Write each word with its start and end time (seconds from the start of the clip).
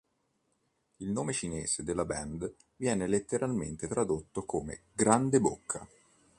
Il 0.95 1.11
nome 1.11 1.31
cinese 1.31 1.83
della 1.83 2.05
band 2.05 2.55
viene 2.77 3.05
letteralmente 3.05 3.87
tradotto 3.87 4.45
come 4.45 4.85
"grande 4.93 5.39
bocca". 5.39 5.87